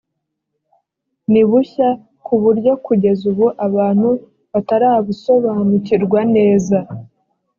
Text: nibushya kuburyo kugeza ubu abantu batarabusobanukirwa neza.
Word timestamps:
nibushya 1.31 1.89
kuburyo 2.25 2.71
kugeza 2.85 3.23
ubu 3.31 3.45
abantu 3.65 4.09
batarabusobanukirwa 4.51 6.19
neza. 6.35 6.77